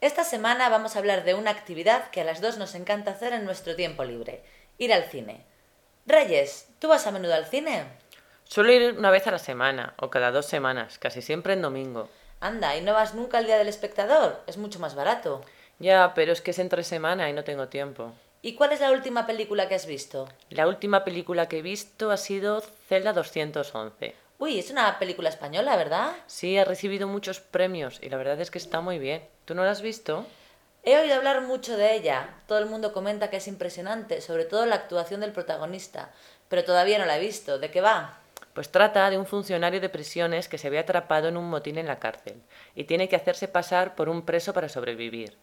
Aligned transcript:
Esta 0.00 0.22
semana 0.22 0.68
vamos 0.68 0.94
a 0.94 1.00
hablar 1.00 1.24
de 1.24 1.34
una 1.34 1.50
actividad 1.50 2.10
que 2.10 2.20
a 2.20 2.24
las 2.24 2.40
dos 2.40 2.56
nos 2.56 2.76
encanta 2.76 3.10
hacer 3.10 3.32
en 3.32 3.44
nuestro 3.44 3.74
tiempo 3.74 4.04
libre, 4.04 4.44
ir 4.78 4.92
al 4.92 5.02
cine. 5.02 5.44
Reyes, 6.06 6.68
¿tú 6.78 6.86
vas 6.86 7.08
a 7.08 7.10
menudo 7.10 7.34
al 7.34 7.46
cine? 7.46 7.82
Suelo 8.44 8.72
ir 8.72 8.96
una 8.96 9.10
vez 9.10 9.26
a 9.26 9.32
la 9.32 9.40
semana 9.40 9.94
o 9.98 10.08
cada 10.08 10.30
dos 10.30 10.46
semanas, 10.46 11.00
casi 11.00 11.20
siempre 11.20 11.54
en 11.54 11.62
domingo. 11.62 12.08
Anda, 12.38 12.76
¿y 12.76 12.80
no 12.80 12.94
vas 12.94 13.14
nunca 13.14 13.38
al 13.38 13.46
Día 13.46 13.58
del 13.58 13.66
Espectador? 13.66 14.40
Es 14.46 14.56
mucho 14.56 14.78
más 14.78 14.94
barato. 14.94 15.44
Ya, 15.80 16.12
pero 16.14 16.30
es 16.30 16.42
que 16.42 16.52
es 16.52 16.60
entre 16.60 16.84
semana 16.84 17.28
y 17.28 17.32
no 17.32 17.42
tengo 17.42 17.66
tiempo. 17.66 18.12
¿Y 18.40 18.54
cuál 18.54 18.70
es 18.70 18.78
la 18.78 18.92
última 18.92 19.26
película 19.26 19.68
que 19.68 19.74
has 19.74 19.86
visto? 19.86 20.28
La 20.50 20.68
última 20.68 21.02
película 21.02 21.48
que 21.48 21.58
he 21.58 21.62
visto 21.62 22.12
ha 22.12 22.16
sido 22.18 22.60
Zelda 22.88 23.12
211. 23.12 24.14
Uy, 24.40 24.60
es 24.60 24.70
una 24.70 25.00
película 25.00 25.28
española, 25.28 25.76
¿verdad? 25.76 26.12
Sí, 26.28 26.56
ha 26.58 26.64
recibido 26.64 27.08
muchos 27.08 27.40
premios 27.40 27.98
y 28.00 28.08
la 28.08 28.16
verdad 28.16 28.40
es 28.40 28.52
que 28.52 28.58
está 28.58 28.80
muy 28.80 29.00
bien. 29.00 29.24
¿Tú 29.44 29.56
no 29.56 29.64
la 29.64 29.72
has 29.72 29.82
visto? 29.82 30.24
He 30.84 30.96
oído 30.96 31.16
hablar 31.16 31.40
mucho 31.40 31.76
de 31.76 31.96
ella. 31.96 32.36
Todo 32.46 32.58
el 32.58 32.66
mundo 32.66 32.92
comenta 32.92 33.30
que 33.30 33.38
es 33.38 33.48
impresionante, 33.48 34.20
sobre 34.20 34.44
todo 34.44 34.64
la 34.64 34.76
actuación 34.76 35.22
del 35.22 35.32
protagonista. 35.32 36.12
Pero 36.48 36.62
todavía 36.62 36.98
no 36.98 37.04
la 37.04 37.16
he 37.16 37.20
visto. 37.20 37.58
¿De 37.58 37.72
qué 37.72 37.80
va? 37.80 38.20
Pues 38.54 38.70
trata 38.70 39.10
de 39.10 39.18
un 39.18 39.26
funcionario 39.26 39.80
de 39.80 39.88
prisiones 39.88 40.48
que 40.48 40.58
se 40.58 40.70
ve 40.70 40.78
atrapado 40.78 41.26
en 41.26 41.36
un 41.36 41.50
motín 41.50 41.76
en 41.76 41.86
la 41.86 41.98
cárcel 41.98 42.40
y 42.76 42.84
tiene 42.84 43.08
que 43.08 43.16
hacerse 43.16 43.48
pasar 43.48 43.96
por 43.96 44.08
un 44.08 44.22
preso 44.22 44.54
para 44.54 44.68
sobrevivir. 44.68 45.36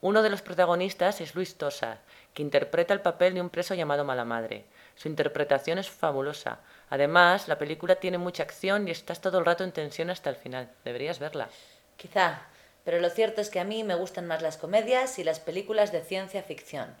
Uno 0.00 0.22
de 0.22 0.30
los 0.30 0.42
protagonistas 0.42 1.20
es 1.20 1.34
Luis 1.34 1.56
Tosa, 1.56 1.98
que 2.34 2.42
interpreta 2.42 2.92
el 2.92 3.00
papel 3.00 3.34
de 3.34 3.40
un 3.40 3.50
preso 3.50 3.74
llamado 3.74 4.04
Mala 4.04 4.24
Madre. 4.24 4.64
Su 4.96 5.08
interpretación 5.08 5.78
es 5.78 5.88
fabulosa. 5.88 6.58
Además, 6.90 7.48
la 7.48 7.58
película 7.58 7.96
tiene 7.96 8.18
mucha 8.18 8.42
acción 8.42 8.86
y 8.86 8.90
estás 8.90 9.20
todo 9.20 9.38
el 9.38 9.44
rato 9.44 9.64
en 9.64 9.72
tensión 9.72 10.10
hasta 10.10 10.30
el 10.30 10.36
final. 10.36 10.70
Deberías 10.84 11.18
verla. 11.18 11.48
Quizá, 11.96 12.42
pero 12.84 13.00
lo 13.00 13.08
cierto 13.08 13.40
es 13.40 13.50
que 13.50 13.60
a 13.60 13.64
mí 13.64 13.82
me 13.82 13.94
gustan 13.94 14.26
más 14.26 14.42
las 14.42 14.56
comedias 14.56 15.18
y 15.18 15.24
las 15.24 15.40
películas 15.40 15.90
de 15.90 16.02
ciencia 16.02 16.42
ficción. 16.42 16.94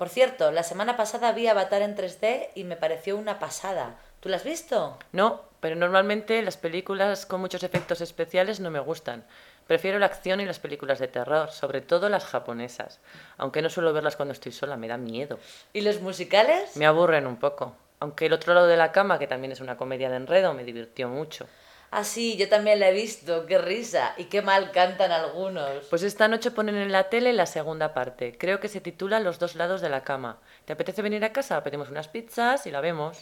Por 0.00 0.08
cierto, 0.08 0.50
la 0.50 0.62
semana 0.62 0.96
pasada 0.96 1.30
vi 1.32 1.46
Avatar 1.46 1.82
en 1.82 1.94
3D 1.94 2.52
y 2.54 2.64
me 2.64 2.76
pareció 2.76 3.18
una 3.18 3.38
pasada. 3.38 3.96
¿Tú 4.20 4.30
la 4.30 4.36
has 4.36 4.44
visto? 4.44 4.98
No, 5.12 5.42
pero 5.60 5.76
normalmente 5.76 6.40
las 6.40 6.56
películas 6.56 7.26
con 7.26 7.42
muchos 7.42 7.62
efectos 7.64 8.00
especiales 8.00 8.60
no 8.60 8.70
me 8.70 8.80
gustan. 8.80 9.26
Prefiero 9.66 9.98
la 9.98 10.06
acción 10.06 10.40
y 10.40 10.46
las 10.46 10.58
películas 10.58 11.00
de 11.00 11.08
terror, 11.08 11.50
sobre 11.50 11.82
todo 11.82 12.08
las 12.08 12.24
japonesas. 12.24 12.98
Aunque 13.36 13.60
no 13.60 13.68
suelo 13.68 13.92
verlas 13.92 14.16
cuando 14.16 14.32
estoy 14.32 14.52
sola, 14.52 14.78
me 14.78 14.88
da 14.88 14.96
miedo. 14.96 15.38
¿Y 15.74 15.82
los 15.82 16.00
musicales? 16.00 16.78
Me 16.78 16.86
aburren 16.86 17.26
un 17.26 17.36
poco. 17.36 17.76
Aunque 17.98 18.24
El 18.24 18.32
otro 18.32 18.54
lado 18.54 18.68
de 18.68 18.78
la 18.78 18.92
cama, 18.92 19.18
que 19.18 19.26
también 19.26 19.52
es 19.52 19.60
una 19.60 19.76
comedia 19.76 20.08
de 20.08 20.16
enredo, 20.16 20.54
me 20.54 20.64
divirtió 20.64 21.10
mucho. 21.10 21.46
Ah, 21.92 22.04
sí, 22.04 22.36
yo 22.36 22.48
también 22.48 22.78
la 22.78 22.88
he 22.88 22.92
visto. 22.92 23.46
Qué 23.46 23.58
risa. 23.58 24.14
Y 24.16 24.24
qué 24.24 24.42
mal 24.42 24.70
cantan 24.70 25.10
algunos. 25.10 25.86
Pues 25.90 26.02
esta 26.04 26.28
noche 26.28 26.52
ponen 26.52 26.76
en 26.76 26.92
la 26.92 27.08
tele 27.08 27.32
la 27.32 27.46
segunda 27.46 27.92
parte. 27.94 28.36
Creo 28.38 28.60
que 28.60 28.68
se 28.68 28.80
titula 28.80 29.18
Los 29.18 29.40
dos 29.40 29.56
lados 29.56 29.80
de 29.80 29.88
la 29.88 30.04
cama. 30.04 30.38
¿Te 30.64 30.72
apetece 30.72 31.02
venir 31.02 31.24
a 31.24 31.32
casa? 31.32 31.62
Pedimos 31.64 31.90
unas 31.90 32.06
pizzas 32.06 32.66
y 32.66 32.70
la 32.70 32.80
vemos. 32.80 33.18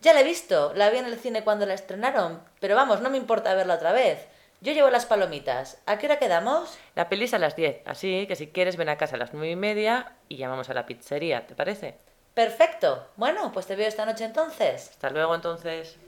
Ya 0.00 0.14
la 0.14 0.22
he 0.22 0.24
visto. 0.24 0.72
La 0.74 0.88
vi 0.88 0.98
en 0.98 1.06
el 1.06 1.18
cine 1.18 1.44
cuando 1.44 1.66
la 1.66 1.74
estrenaron. 1.74 2.42
Pero 2.60 2.76
vamos, 2.76 3.02
no 3.02 3.10
me 3.10 3.18
importa 3.18 3.54
verla 3.54 3.74
otra 3.74 3.92
vez. 3.92 4.26
Yo 4.62 4.72
llevo 4.72 4.88
las 4.88 5.04
palomitas. 5.04 5.78
¿A 5.84 5.98
qué 5.98 6.06
hora 6.06 6.18
quedamos? 6.18 6.78
La 6.94 7.08
peli 7.08 7.24
es 7.24 7.34
a 7.34 7.38
las 7.38 7.56
10, 7.56 7.82
así 7.84 8.26
que 8.28 8.36
si 8.36 8.46
quieres 8.46 8.76
ven 8.76 8.88
a 8.88 8.96
casa 8.96 9.16
a 9.16 9.18
las 9.18 9.32
nueve 9.32 9.50
y 9.50 9.56
media 9.56 10.12
y 10.28 10.36
llamamos 10.36 10.70
a 10.70 10.74
la 10.74 10.86
pizzería, 10.86 11.48
¿te 11.48 11.56
parece? 11.56 11.96
Perfecto. 12.32 13.08
Bueno, 13.16 13.50
pues 13.52 13.66
te 13.66 13.74
veo 13.74 13.88
esta 13.88 14.06
noche 14.06 14.24
entonces. 14.24 14.90
Hasta 14.90 15.10
luego 15.10 15.34
entonces. 15.34 15.98